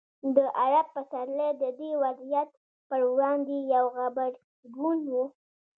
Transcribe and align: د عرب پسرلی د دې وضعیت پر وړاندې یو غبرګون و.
د 0.35 0.37
عرب 0.61 0.87
پسرلی 0.95 1.49
د 1.61 1.63
دې 1.79 1.91
وضعیت 2.03 2.49
پر 2.89 3.01
وړاندې 3.13 3.55
یو 3.73 3.85
غبرګون 3.97 4.99
و. 5.11 5.15